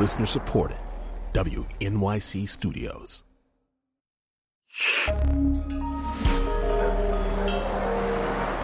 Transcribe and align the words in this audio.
Listener 0.00 0.24
supported. 0.24 0.78
WNYC 1.34 2.48
Studios. 2.48 3.22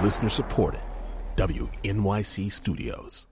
Listener 0.03 0.31
supported. 0.31 0.81
WNYC 1.37 2.51
Studios. 2.51 3.27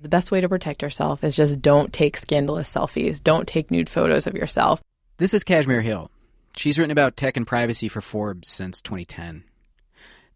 The 0.00 0.08
best 0.08 0.32
way 0.32 0.40
to 0.40 0.48
protect 0.48 0.82
yourself 0.82 1.22
is 1.22 1.36
just 1.36 1.62
don't 1.62 1.92
take 1.92 2.16
scandalous 2.16 2.74
selfies. 2.74 3.22
Don't 3.22 3.46
take 3.46 3.70
nude 3.70 3.88
photos 3.88 4.26
of 4.26 4.34
yourself. 4.34 4.82
This 5.20 5.34
is 5.34 5.44
Kashmir 5.44 5.82
Hill. 5.82 6.10
She's 6.56 6.78
written 6.78 6.92
about 6.92 7.14
tech 7.14 7.36
and 7.36 7.46
privacy 7.46 7.88
for 7.88 8.00
Forbes 8.00 8.48
since 8.48 8.80
2010. 8.80 9.44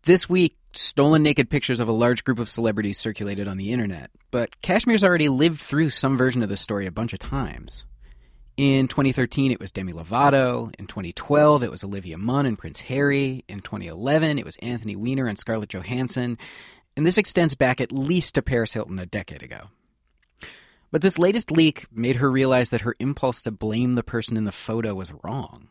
This 0.02 0.28
week, 0.28 0.58
stolen 0.74 1.22
naked 1.22 1.48
pictures 1.48 1.80
of 1.80 1.88
a 1.88 1.92
large 1.92 2.22
group 2.22 2.38
of 2.38 2.50
celebrities 2.50 2.98
circulated 2.98 3.48
on 3.48 3.56
the 3.56 3.72
internet, 3.72 4.10
but 4.30 4.60
Kashmir's 4.60 5.02
already 5.02 5.30
lived 5.30 5.58
through 5.58 5.88
some 5.88 6.18
version 6.18 6.42
of 6.42 6.50
this 6.50 6.60
story 6.60 6.84
a 6.84 6.92
bunch 6.92 7.14
of 7.14 7.18
times. 7.18 7.86
In 8.58 8.86
2013, 8.86 9.52
it 9.52 9.58
was 9.58 9.72
Demi 9.72 9.94
Lovato. 9.94 10.70
In 10.78 10.86
2012, 10.86 11.62
it 11.62 11.70
was 11.70 11.82
Olivia 11.82 12.18
Munn 12.18 12.44
and 12.44 12.58
Prince 12.58 12.80
Harry. 12.80 13.42
In 13.48 13.60
2011, 13.60 14.38
it 14.38 14.44
was 14.44 14.56
Anthony 14.56 14.96
Weiner 14.96 15.26
and 15.26 15.38
Scarlett 15.38 15.70
Johansson 15.70 16.36
and 16.96 17.06
this 17.06 17.18
extends 17.18 17.54
back 17.54 17.80
at 17.80 17.92
least 17.92 18.34
to 18.34 18.42
Paris 18.42 18.72
Hilton 18.72 18.98
a 18.98 19.06
decade 19.06 19.42
ago. 19.42 19.68
But 20.94 21.02
this 21.02 21.18
latest 21.18 21.50
leak 21.50 21.86
made 21.90 22.14
her 22.16 22.30
realize 22.30 22.70
that 22.70 22.82
her 22.82 22.94
impulse 23.00 23.42
to 23.42 23.50
blame 23.50 23.96
the 23.96 24.04
person 24.04 24.36
in 24.36 24.44
the 24.44 24.52
photo 24.52 24.94
was 24.94 25.12
wrong. 25.24 25.66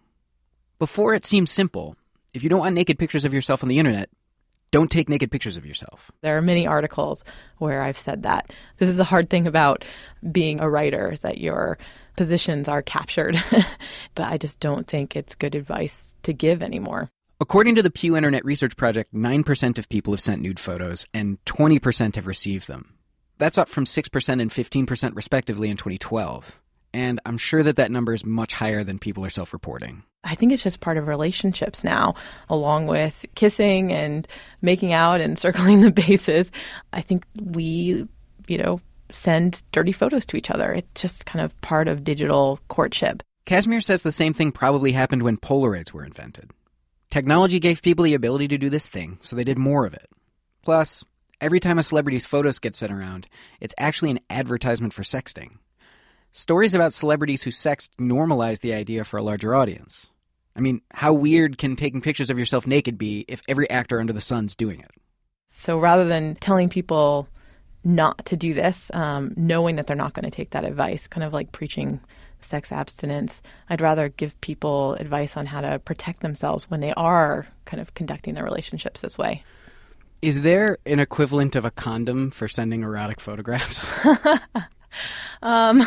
Before 0.80 1.14
it 1.14 1.26
seemed 1.26 1.48
simple. 1.48 1.96
If 2.34 2.44
you 2.44 2.50
don't 2.50 2.60
want 2.60 2.76
naked 2.76 3.00
pictures 3.00 3.24
of 3.24 3.34
yourself 3.34 3.64
on 3.64 3.70
the 3.70 3.80
internet, 3.80 4.10
don't 4.72 4.92
take 4.92 5.08
naked 5.08 5.32
pictures 5.32 5.56
of 5.56 5.66
yourself. 5.66 6.12
There 6.24 6.38
are 6.38 6.42
many 6.42 6.68
articles 6.68 7.24
where 7.60 7.82
I've 7.82 7.98
said 7.98 8.24
that. 8.24 8.52
This 8.80 8.90
is 8.90 8.98
the 8.98 9.06
hard 9.06 9.30
thing 9.30 9.48
about 9.48 9.86
being 10.30 10.60
a 10.60 10.70
writer 10.70 11.16
that 11.22 11.38
your 11.38 11.78
positions 12.18 12.68
are 12.68 12.82
captured. 12.82 13.42
but 14.16 14.30
I 14.30 14.38
just 14.38 14.60
don't 14.60 14.88
think 14.88 15.16
it's 15.16 15.36
good 15.36 15.56
advice 15.56 16.14
to 16.24 16.34
give 16.34 16.62
anymore. 16.62 17.08
According 17.40 17.76
to 17.76 17.82
the 17.82 17.92
Pew 17.92 18.18
Internet 18.18 18.44
Research 18.44 18.76
Project, 18.76 19.14
9% 19.14 19.78
of 19.78 19.88
people 19.88 20.12
have 20.12 20.20
sent 20.20 20.42
nude 20.42 20.60
photos 20.60 21.06
and 21.14 21.38
20% 21.46 22.16
have 22.16 22.28
received 22.28 22.68
them. 22.68 22.96
That's 23.38 23.58
up 23.58 23.70
from 23.70 23.86
6% 23.86 24.42
and 24.42 24.52
15% 24.52 25.16
respectively 25.16 25.70
in 25.70 25.78
2012. 25.78 26.60
And 26.94 27.20
I'm 27.26 27.38
sure 27.38 27.64
that 27.64 27.78
that 27.78 27.92
number 27.92 28.14
is 28.14 28.26
much 28.26 28.54
higher 28.54 28.84
than 28.84 29.00
people 29.00 29.26
are 29.26 29.32
self 29.32 29.52
reporting. 29.52 30.04
I 30.24 30.36
think 30.36 30.54
it's 30.54 30.64
just 30.64 30.80
part 30.80 30.98
of 30.98 31.08
relationships 31.08 31.84
now, 31.84 32.16
along 32.50 32.88
with 32.88 33.26
kissing 33.36 33.92
and 33.92 34.28
making 34.62 34.94
out 34.94 35.20
and 35.20 35.38
circling 35.40 35.82
the 35.82 35.92
bases. 35.92 36.52
I 36.94 37.02
think 37.02 37.26
we, 37.42 38.08
you 38.48 38.58
know, 38.58 38.80
send 39.12 39.62
dirty 39.72 39.92
photos 39.92 40.26
to 40.28 40.38
each 40.38 40.52
other. 40.52 40.72
It's 40.72 41.02
just 41.02 41.26
kind 41.26 41.44
of 41.44 41.60
part 41.62 41.88
of 41.88 42.04
digital 42.04 42.60
courtship. 42.68 43.24
Kashmir 43.46 43.82
says 43.82 44.04
the 44.04 44.12
same 44.12 44.34
thing 44.34 44.52
probably 44.52 44.92
happened 44.94 45.24
when 45.24 45.38
Polaroids 45.38 45.92
were 45.92 46.06
invented. 46.06 46.52
Technology 47.10 47.60
gave 47.60 47.82
people 47.82 48.06
the 48.06 48.14
ability 48.14 48.48
to 48.48 48.58
do 48.58 48.70
this 48.70 48.88
thing, 48.88 49.18
so 49.22 49.36
they 49.36 49.44
did 49.44 49.58
more 49.58 49.86
of 49.86 49.94
it. 49.94 50.10
Plus, 50.64 51.04
every 51.44 51.60
time 51.60 51.78
a 51.78 51.84
celebrity's 51.84 52.26
photos 52.26 52.58
get 52.58 52.74
sent 52.74 52.92
around, 52.92 53.28
it's 53.60 53.76
actually 53.78 54.12
an 54.12 54.20
advertisement 54.30 54.94
for 54.94 55.04
sexting. 55.04 55.58
Stories 56.32 56.74
about 56.74 56.94
celebrities 56.94 57.44
who 57.44 57.52
sext 57.52 57.90
normalize 58.00 58.62
the 58.62 58.74
idea 58.74 59.04
for 59.04 59.18
a 59.18 59.24
larger 59.24 59.54
audience. 59.54 60.08
I 60.56 60.62
mean, 60.62 60.82
how 60.94 61.14
weird 61.14 61.58
can 61.58 61.76
taking 61.76 62.02
pictures 62.02 62.30
of 62.30 62.40
yourself 62.40 62.66
naked 62.66 62.98
be 62.98 63.26
if 63.28 63.42
every 63.48 63.70
actor 63.70 64.00
under 64.00 64.14
the 64.14 64.22
sun's 64.22 64.56
doing 64.56 64.80
it? 64.80 64.92
So 65.48 65.78
rather 65.78 66.08
than 66.08 66.36
telling 66.36 66.70
people 66.70 67.28
not 67.84 68.26
to 68.28 68.38
do 68.38 68.54
this, 68.54 68.90
um, 68.94 69.34
knowing 69.36 69.76
that 69.76 69.88
they're 69.88 69.96
not 69.96 70.14
going 70.14 70.24
to 70.24 70.32
take 70.32 70.52
that 70.52 70.64
advice, 70.64 71.08
kind 71.08 71.24
of 71.24 71.34
like 71.34 71.52
preaching 71.52 72.00
sex 72.40 72.72
abstinence. 72.72 73.42
I'd 73.70 73.82
rather 73.82 74.10
give 74.10 74.40
people 74.42 74.94
advice 74.96 75.36
on 75.36 75.46
how 75.46 75.62
to 75.62 75.80
protect 75.80 76.22
themselves 76.22 76.70
when 76.70 76.80
they 76.80 76.94
are 76.94 77.48
kind 77.66 77.82
of 77.82 77.94
conducting 77.94 78.34
their 78.34 78.44
relationships 78.44 79.02
this 79.02 79.18
way. 79.18 79.44
Is 80.24 80.42
there 80.42 80.78
an 80.86 81.02
equivalent 81.02 81.54
of 81.54 81.66
a 81.66 81.72
condom 81.72 82.32
for 82.32 82.48
sending 82.48 82.84
erotic 82.84 83.20
photographs? 83.20 83.90
Um, 85.44 85.86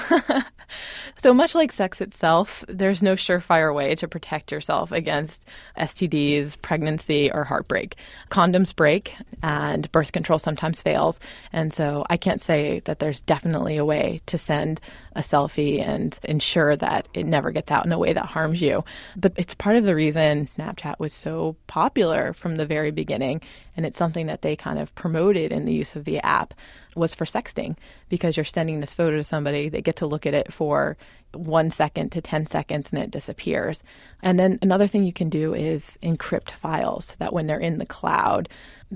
so 1.16 1.32
much 1.32 1.54
like 1.54 1.72
sex 1.72 2.02
itself, 2.02 2.62
there's 2.68 3.02
no 3.02 3.14
surefire 3.14 3.74
way 3.74 3.94
to 3.94 4.06
protect 4.06 4.52
yourself 4.52 4.92
against 4.92 5.46
STDs, 5.78 6.60
pregnancy, 6.60 7.30
or 7.32 7.42
heartbreak. 7.42 7.96
Condoms 8.30 8.76
break, 8.76 9.14
and 9.42 9.90
birth 9.92 10.12
control 10.12 10.38
sometimes 10.38 10.82
fails. 10.82 11.18
And 11.54 11.72
so 11.72 12.04
I 12.10 12.18
can't 12.18 12.42
say 12.42 12.82
that 12.84 12.98
there's 12.98 13.22
definitely 13.22 13.78
a 13.78 13.84
way 13.86 14.20
to 14.26 14.36
send 14.36 14.78
a 15.14 15.20
selfie 15.20 15.80
and 15.80 16.18
ensure 16.24 16.76
that 16.76 17.08
it 17.14 17.24
never 17.24 17.50
gets 17.50 17.70
out 17.70 17.86
in 17.86 17.92
a 17.92 17.98
way 17.98 18.12
that 18.12 18.26
harms 18.26 18.60
you. 18.60 18.84
But 19.16 19.32
it's 19.36 19.54
part 19.54 19.76
of 19.76 19.84
the 19.84 19.94
reason 19.94 20.44
Snapchat 20.46 20.98
was 20.98 21.14
so 21.14 21.56
popular 21.66 22.34
from 22.34 22.56
the 22.56 22.66
very 22.66 22.90
beginning. 22.90 23.40
And 23.76 23.86
it's 23.86 23.96
something 23.96 24.26
that 24.26 24.42
they 24.42 24.54
kind 24.54 24.78
of 24.78 24.94
promoted 24.94 25.50
in 25.50 25.64
the 25.64 25.72
use 25.72 25.96
of 25.96 26.04
the 26.04 26.18
app 26.18 26.52
was 26.96 27.14
for 27.14 27.24
sexting 27.24 27.76
because 28.08 28.36
you're 28.36 28.44
sending 28.44 28.80
this 28.80 28.94
photo 28.94 29.16
to 29.16 29.24
somebody, 29.24 29.68
they 29.68 29.82
get 29.82 29.96
to 29.96 30.06
look 30.06 30.26
at 30.26 30.34
it 30.34 30.52
for 30.52 30.96
one 31.34 31.70
second 31.70 32.10
to 32.12 32.20
10 32.20 32.46
seconds 32.46 32.88
and 32.90 33.02
it 33.02 33.10
disappears. 33.10 33.82
And 34.22 34.38
then 34.38 34.58
another 34.62 34.86
thing 34.86 35.04
you 35.04 35.12
can 35.12 35.28
do 35.28 35.54
is 35.54 35.98
encrypt 36.02 36.52
files 36.52 37.06
so 37.06 37.14
that 37.18 37.32
when 37.32 37.46
they're 37.46 37.58
in 37.58 37.78
the 37.78 37.86
cloud, 37.86 38.48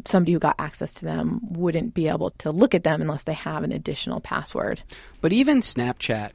somebody 0.07 0.33
who 0.33 0.39
got 0.39 0.57
access 0.59 0.95
to 0.95 1.05
them 1.05 1.41
wouldn't 1.51 1.95
be 1.95 2.09
able 2.09 2.31
to 2.39 2.51
look 2.51 2.75
at 2.75 2.85
them 2.85 3.03
unless 3.03 3.25
they 3.25 3.35
have 3.35 3.63
an 3.63 3.73
additional 3.73 4.21
password. 4.21 4.83
But 5.21 5.33
even 5.33 5.61
Snapchat, 5.61 6.31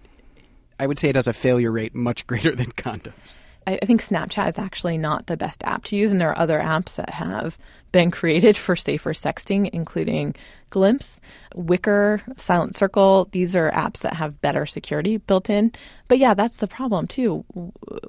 I 0.80 0.88
would 0.88 1.00
say 1.00 1.10
it 1.10 1.16
has 1.16 1.28
a 1.28 1.34
failure 1.34 1.72
rate 1.72 1.96
much 1.96 2.28
greater 2.28 2.56
than 2.56 2.72
condoms. 2.74 3.38
I 3.68 3.78
think 3.78 4.04
Snapchat 4.04 4.50
is 4.50 4.60
actually 4.60 4.98
not 4.98 5.26
the 5.26 5.38
best 5.38 5.64
app 5.64 5.86
to 5.86 5.96
use, 5.96 6.12
and 6.12 6.22
there 6.22 6.30
are 6.30 6.38
other 6.38 6.60
apps 6.60 6.96
that 6.96 7.10
have 7.10 7.58
been 7.96 8.12
created 8.12 8.58
for 8.58 8.76
safer 8.76 9.14
sexting, 9.14 9.70
including 9.72 10.36
Glimpse, 10.70 11.18
Wickr, 11.56 12.20
Silent 12.38 12.76
Circle. 12.76 13.30
These 13.32 13.56
are 13.56 13.72
apps 13.72 14.00
that 14.00 14.16
have 14.16 14.42
better 14.42 14.66
security 14.66 15.16
built 15.16 15.50
in. 15.50 15.72
But 16.10 16.18
yeah, 16.18 16.34
that's 16.34 16.58
the 16.58 16.68
problem 16.68 17.08
too. 17.08 17.46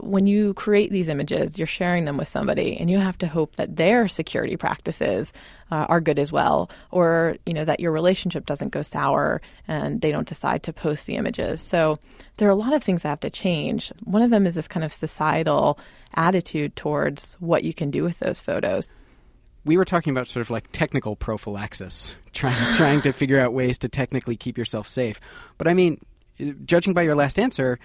When 0.01 0.27
you 0.27 0.55
create 0.55 0.91
these 0.91 1.09
images, 1.09 1.57
you're 1.57 1.69
sharing 1.69 2.05
them 2.05 2.17
with 2.17 2.27
somebody, 2.27 2.77
and 2.77 2.91
you 2.91 2.99
have 2.99 3.17
to 3.19 3.29
hope 3.29 3.55
that 3.55 3.77
their 3.77 4.09
security 4.09 4.57
practices 4.57 5.33
uh, 5.71 5.87
are 5.89 6.01
good 6.01 6.19
as 6.19 6.33
well, 6.33 6.69
or 6.91 7.37
you 7.47 7.55
know 7.55 7.65
that 7.65 7.79
your 7.79 7.93
relationship 7.93 8.45
doesn't 8.45 8.71
go 8.71 8.83
sour 8.83 9.41
and 9.69 10.01
they 10.01 10.11
don't 10.11 10.27
decide 10.27 10.65
to 10.65 10.73
post 10.73 11.07
the 11.07 11.15
images. 11.15 11.61
So 11.61 11.97
there 12.39 12.49
are 12.49 12.51
a 12.51 12.57
lot 12.57 12.73
of 12.73 12.83
things 12.83 13.03
that 13.03 13.11
have 13.11 13.21
to 13.21 13.31
change. 13.31 13.93
One 14.03 14.23
of 14.23 14.31
them 14.31 14.49
is 14.49 14.57
this 14.57 14.67
kind 14.67 14.83
of 14.83 14.93
societal 14.93 15.79
attitude 16.15 16.75
towards 16.75 17.37
what 17.39 17.63
you 17.63 17.73
can 17.73 17.93
do 17.93 18.03
with 18.03 18.19
those 18.19 18.41
photos 18.41 18.91
we 19.67 19.77
were 19.77 19.85
talking 19.85 20.13
about 20.13 20.29
sort 20.29 20.41
of 20.41 20.51
like 20.51 20.71
technical 20.73 21.17
prophylaxis, 21.17 22.15
trying 22.33 22.75
trying 22.75 23.03
to 23.03 23.13
figure 23.13 23.39
out 23.39 23.53
ways 23.53 23.77
to 23.79 23.89
technically 23.89 24.37
keep 24.37 24.57
yourself 24.57 24.87
safe. 24.87 25.21
But 25.59 25.69
I 25.69 25.75
mean, 25.75 26.01
judging 26.65 26.95
by 26.95 27.03
your 27.03 27.17
last 27.17 27.39
answer, 27.39 27.79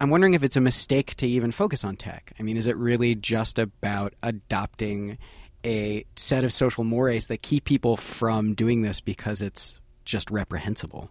I'm 0.00 0.08
wondering 0.08 0.34
if 0.34 0.44
it's 0.44 0.56
a 0.56 0.60
mistake 0.60 1.14
to 1.16 1.26
even 1.26 1.52
focus 1.52 1.84
on 1.84 1.96
tech. 1.96 2.32
I 2.38 2.42
mean, 2.42 2.56
is 2.56 2.66
it 2.66 2.76
really 2.76 3.14
just 3.14 3.58
about 3.58 4.14
adopting 4.22 5.18
a 5.64 6.04
set 6.14 6.44
of 6.44 6.52
social 6.52 6.84
mores 6.84 7.26
that 7.26 7.42
keep 7.42 7.64
people 7.64 7.96
from 7.96 8.54
doing 8.54 8.82
this 8.82 9.00
because 9.00 9.42
it's 9.42 9.80
just 10.04 10.30
reprehensible? 10.30 11.10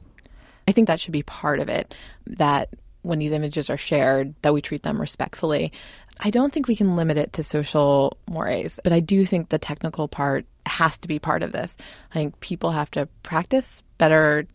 I 0.67 0.71
think 0.71 0.87
that 0.87 1.01
should 1.01 1.11
be 1.11 1.23
part 1.23 1.59
of 1.59 1.67
it. 1.67 1.93
That 2.25 2.69
when 3.01 3.19
these 3.19 3.31
images 3.31 3.69
are 3.69 3.77
shared, 3.77 4.33
that 4.41 4.53
we 4.53 4.61
treat 4.61 4.83
them 4.83 4.99
respectfully. 4.99 5.71
I 6.21 6.29
don't 6.29 6.53
think 6.53 6.67
we 6.67 6.75
can 6.75 6.95
limit 6.95 7.17
it 7.17 7.33
to 7.33 7.43
social 7.43 8.17
mores, 8.29 8.79
but 8.83 8.93
I 8.93 8.99
do 8.99 9.25
think 9.25 9.49
the 9.49 9.59
technical 9.59 10.07
part 10.07 10.45
has 10.65 10.97
to 10.99 11.07
be 11.07 11.19
part 11.19 11.43
of 11.43 11.51
this. 11.51 11.77
I 12.11 12.15
think 12.15 12.39
people 12.39 12.71
have 12.71 12.89
to 12.91 13.07
practice 13.23 13.83
better 13.97 14.47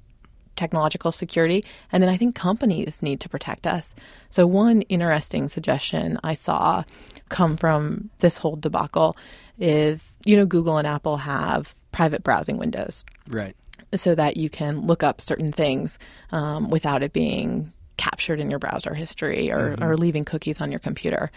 technological 0.57 1.13
security, 1.13 1.65
and 1.93 2.03
then 2.03 2.11
I 2.11 2.17
think 2.17 2.35
companies 2.35 2.99
need 3.01 3.21
to 3.21 3.29
protect 3.29 3.67
us. 3.67 3.95
So, 4.31 4.47
one 4.47 4.83
interesting 4.83 5.49
suggestion 5.49 6.19
I 6.23 6.35
saw 6.35 6.85
come 7.29 7.57
from 7.57 8.11
this 8.19 8.39
whole 8.39 8.57
debacle 8.57 9.17
is 9.59 10.17
you 10.25 10.37
know, 10.37 10.47
Google 10.47 10.79
and 10.79 10.87
Apple 10.87 11.19
have 11.19 11.75
private 11.93 12.23
browsing 12.23 12.59
windows. 12.59 13.05
Right. 13.29 13.57
So 13.95 14.15
that 14.15 14.37
you 14.37 14.49
can 14.49 14.87
look 14.87 15.03
up 15.03 15.21
certain 15.21 15.53
things 15.53 15.99
um, 16.31 16.71
without 16.71 17.03
it 17.03 17.13
being 17.13 17.73
captured 18.01 18.41
in 18.41 18.49
your 18.49 18.59
browser 18.59 18.95
history 18.95 19.53
or, 19.53 19.77
mm-hmm. 19.77 19.85
or 19.85 19.97
leaving 19.97 20.25
cookies 20.25 20.61
on 20.61 20.73
your 20.73 20.81
computer. 20.81 21.31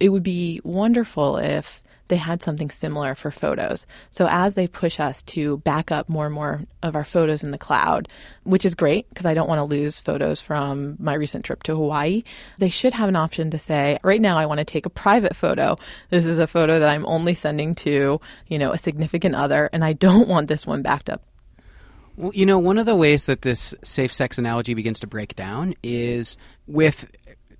It 0.00 0.08
would 0.08 0.24
be 0.24 0.60
wonderful 0.64 1.36
if 1.36 1.80
they 2.08 2.16
had 2.16 2.42
something 2.42 2.70
similar 2.70 3.14
for 3.14 3.30
photos. 3.30 3.86
So 4.10 4.26
as 4.28 4.54
they 4.54 4.66
push 4.66 4.98
us 4.98 5.22
to 5.24 5.58
back 5.58 5.92
up 5.92 6.08
more 6.08 6.26
and 6.26 6.34
more 6.34 6.60
of 6.82 6.96
our 6.96 7.04
photos 7.04 7.42
in 7.42 7.52
the 7.52 7.58
cloud, 7.58 8.08
which 8.44 8.64
is 8.64 8.74
great 8.74 9.08
because 9.10 9.26
I 9.26 9.34
don't 9.34 9.48
want 9.48 9.58
to 9.58 9.76
lose 9.76 10.00
photos 10.00 10.40
from 10.40 10.96
my 10.98 11.14
recent 11.14 11.44
trip 11.44 11.62
to 11.64 11.76
Hawaii, 11.76 12.24
they 12.58 12.70
should 12.70 12.94
have 12.94 13.08
an 13.08 13.16
option 13.16 13.50
to 13.50 13.58
say, 13.58 13.98
right 14.02 14.20
now 14.20 14.38
I 14.38 14.46
want 14.46 14.58
to 14.58 14.64
take 14.64 14.86
a 14.86 14.90
private 14.90 15.36
photo. 15.36 15.76
This 16.10 16.26
is 16.26 16.38
a 16.38 16.46
photo 16.46 16.80
that 16.80 16.88
I'm 16.88 17.06
only 17.06 17.34
sending 17.34 17.74
to, 17.76 18.20
you 18.48 18.58
know, 18.58 18.72
a 18.72 18.78
significant 18.78 19.36
other 19.36 19.70
and 19.72 19.84
I 19.84 19.92
don't 19.92 20.28
want 20.34 20.48
this 20.48 20.66
one 20.66 20.82
backed 20.82 21.10
up 21.10 21.22
well, 22.18 22.32
you 22.34 22.44
know, 22.44 22.58
one 22.58 22.78
of 22.78 22.86
the 22.86 22.96
ways 22.96 23.26
that 23.26 23.42
this 23.42 23.74
safe 23.84 24.12
sex 24.12 24.38
analogy 24.38 24.74
begins 24.74 25.00
to 25.00 25.06
break 25.06 25.36
down 25.36 25.74
is 25.84 26.36
with 26.66 27.10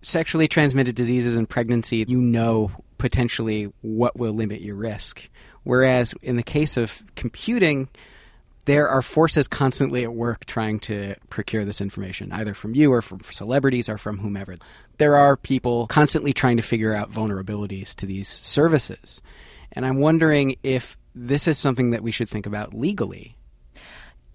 sexually 0.02 0.48
transmitted 0.48 0.96
diseases 0.96 1.36
and 1.36 1.48
pregnancy, 1.48 2.04
you 2.08 2.20
know 2.20 2.70
potentially 2.98 3.72
what 3.82 4.18
will 4.18 4.32
limit 4.32 4.60
your 4.60 4.74
risk. 4.74 5.28
Whereas 5.62 6.12
in 6.22 6.36
the 6.36 6.42
case 6.42 6.76
of 6.76 7.04
computing, 7.14 7.88
there 8.64 8.88
are 8.88 9.00
forces 9.00 9.46
constantly 9.46 10.02
at 10.02 10.12
work 10.12 10.44
trying 10.44 10.80
to 10.80 11.14
procure 11.30 11.64
this 11.64 11.80
information, 11.80 12.32
either 12.32 12.52
from 12.52 12.74
you 12.74 12.92
or 12.92 13.00
from 13.00 13.20
celebrities 13.20 13.88
or 13.88 13.96
from 13.96 14.18
whomever. 14.18 14.56
There 14.98 15.14
are 15.14 15.36
people 15.36 15.86
constantly 15.86 16.32
trying 16.32 16.56
to 16.56 16.62
figure 16.62 16.94
out 16.94 17.12
vulnerabilities 17.12 17.94
to 17.94 18.06
these 18.06 18.28
services. 18.28 19.22
And 19.72 19.86
I'm 19.86 19.98
wondering 19.98 20.56
if 20.64 20.98
this 21.14 21.46
is 21.46 21.58
something 21.58 21.90
that 21.90 22.02
we 22.02 22.10
should 22.10 22.28
think 22.28 22.46
about 22.46 22.74
legally 22.74 23.37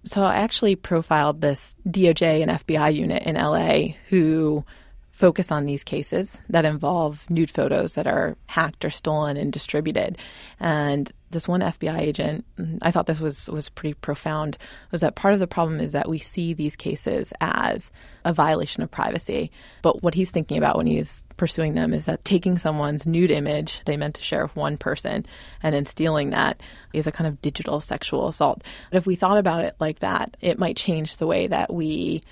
so 0.06 0.24
I 0.24 0.36
actually 0.36 0.76
profiled 0.76 1.42
this 1.42 1.76
DOJ 1.88 2.42
and 2.42 2.52
FBI 2.52 2.96
unit 2.96 3.24
in 3.24 3.36
LA 3.36 3.96
who 4.10 4.64
focus 5.13 5.51
on 5.51 5.65
these 5.65 5.83
cases 5.83 6.42
that 6.50 6.65
involve 6.65 7.30
nude 7.30 7.51
photos 7.51 7.94
that 7.94 8.07
are 8.07 8.36
hacked 8.48 8.83
or 8.83 8.89
stolen 8.89 9.38
and 9.38 9.54
distributed. 9.54 10.18
And 10.60 11.12
this 11.30 11.48
one 11.48 11.62
FBI 11.62 12.00
agent, 12.00 12.45
I 12.81 12.89
thought 12.89 13.06
this 13.06 13.19
was 13.19 13.48
was 13.48 13.69
pretty 13.69 13.94
profound, 13.94 14.57
was 14.92 15.01
that 15.01 15.15
part 15.15 15.36
of 15.36 15.39
the 15.39 15.45
problem 15.45 15.80
is 15.80 15.92
that 15.92 16.10
we 16.10 16.18
see 16.18 16.56
these 16.56 16.75
cases 16.75 17.31
as 17.42 17.92
a 18.25 18.33
violation 18.33 18.81
of 18.81 18.89
privacy. 18.89 19.51
But 19.83 20.01
what 20.01 20.15
he's 20.15 20.31
thinking 20.31 20.57
about 20.57 20.77
when 20.77 20.88
he's 20.88 21.27
pursuing 21.38 21.75
them 21.75 21.94
is 21.94 22.06
that 22.06 22.25
taking 22.25 22.57
someone's 22.57 23.06
nude 23.06 23.31
image 23.31 23.83
they 23.86 23.98
meant 23.98 24.16
to 24.16 24.24
share 24.24 24.44
with 24.44 24.56
one 24.56 24.77
person 24.77 25.27
and 25.62 25.75
then 25.75 25.86
stealing 25.86 26.31
that 26.31 26.62
is 26.92 27.06
a 27.06 27.12
kind 27.12 27.27
of 27.27 27.39
digital 27.39 27.80
sexual 27.80 28.27
assault. 28.27 28.63
But 28.89 28.98
if 28.98 29.06
we 29.06 29.16
thought 29.16 29.38
about 29.38 29.63
it 29.63 29.75
like 29.80 30.00
that, 30.00 30.36
it 30.42 30.57
might 30.57 30.75
change 30.75 31.18
the 31.18 31.27
way 31.27 31.45
that 31.45 31.71
we 31.71 32.24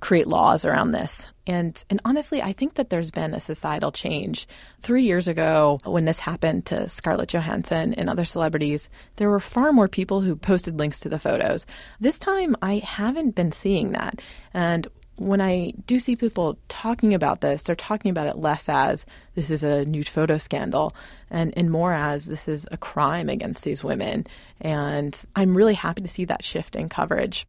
create 0.00 0.26
laws 0.26 0.64
around 0.64 0.90
this. 0.90 1.24
And 1.48 1.82
and 1.90 2.00
honestly, 2.04 2.40
I 2.42 2.52
think 2.52 2.74
that 2.74 2.90
there's 2.90 3.10
been 3.10 3.34
a 3.34 3.40
societal 3.40 3.90
change. 3.90 4.46
3 4.80 5.02
years 5.02 5.26
ago 5.26 5.80
when 5.84 6.04
this 6.04 6.20
happened 6.20 6.66
to 6.66 6.88
Scarlett 6.88 7.30
Johansson 7.30 7.94
and 7.94 8.08
other 8.08 8.26
celebrities, 8.26 8.88
there 9.16 9.30
were 9.30 9.40
far 9.40 9.72
more 9.72 9.88
people 9.88 10.20
who 10.20 10.36
posted 10.36 10.78
links 10.78 11.00
to 11.00 11.08
the 11.08 11.18
photos. 11.18 11.66
This 11.98 12.18
time 12.18 12.54
I 12.62 12.78
haven't 12.78 13.34
been 13.34 13.50
seeing 13.50 13.92
that. 13.92 14.20
And 14.52 14.86
when 15.16 15.40
I 15.40 15.72
do 15.86 15.98
see 15.98 16.14
people 16.14 16.58
talking 16.68 17.12
about 17.12 17.40
this, 17.40 17.64
they're 17.64 17.74
talking 17.74 18.10
about 18.12 18.28
it 18.28 18.36
less 18.36 18.68
as 18.68 19.04
this 19.34 19.50
is 19.50 19.64
a 19.64 19.84
nude 19.84 20.08
photo 20.08 20.38
scandal 20.38 20.94
and, 21.28 21.52
and 21.56 21.70
more 21.70 21.92
as 21.92 22.26
this 22.26 22.46
is 22.46 22.68
a 22.70 22.76
crime 22.76 23.28
against 23.28 23.64
these 23.64 23.82
women. 23.82 24.26
And 24.60 25.18
I'm 25.34 25.56
really 25.56 25.74
happy 25.74 26.02
to 26.02 26.08
see 26.08 26.26
that 26.26 26.44
shift 26.44 26.76
in 26.76 26.88
coverage. 26.88 27.46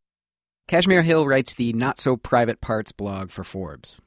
Kashmir 0.69 1.01
Hill 1.01 1.25
writes 1.25 1.56
the 1.56 1.74
Not 1.74 2.00
So 2.00 2.16
Private 2.16 2.62
Parts 2.62 2.92
blog 2.92 3.31
for 3.31 3.44
Forbes. 3.44 3.98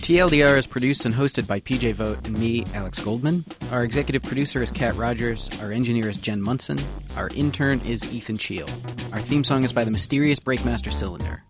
TLDR 0.00 0.56
is 0.56 0.66
produced 0.66 1.04
and 1.04 1.14
hosted 1.14 1.46
by 1.46 1.60
PJ 1.60 1.92
Vogt 1.92 2.28
and 2.28 2.38
me, 2.38 2.64
Alex 2.72 2.98
Goldman. 3.00 3.44
Our 3.70 3.84
executive 3.84 4.22
producer 4.22 4.62
is 4.62 4.70
Kat 4.70 4.94
Rogers. 4.94 5.50
Our 5.60 5.70
engineer 5.70 6.08
is 6.08 6.16
Jen 6.16 6.40
Munson. 6.40 6.78
Our 7.14 7.28
intern 7.34 7.82
is 7.82 8.10
Ethan 8.10 8.38
Cheel. 8.38 8.70
Our 9.12 9.20
theme 9.20 9.44
song 9.44 9.64
is 9.64 9.74
by 9.74 9.84
the 9.84 9.90
mysterious 9.90 10.40
Breakmaster 10.40 10.90
Cylinder. 10.90 11.42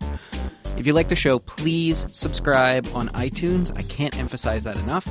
If 0.77 0.87
you 0.87 0.93
like 0.93 1.09
the 1.09 1.17
show, 1.17 1.39
please 1.39 2.07
subscribe 2.11 2.87
on 2.95 3.09
iTunes. 3.11 3.77
I 3.77 3.83
can't 3.83 4.17
emphasize 4.19 4.65
that 4.65 4.79
enough. 4.79 5.09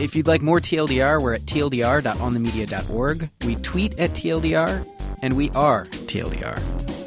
If 0.00 0.16
you'd 0.16 0.26
like 0.26 0.42
more 0.42 0.60
TLDR, 0.60 1.22
we're 1.22 1.34
at 1.34 1.46
tldr.onthemedia.org. 1.46 3.30
We 3.44 3.56
tweet 3.56 3.98
at 3.98 4.10
TLDR, 4.10 4.86
and 5.22 5.36
we 5.36 5.50
are 5.50 5.84
TLDR. 5.84 6.97